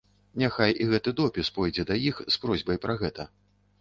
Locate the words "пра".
2.87-2.93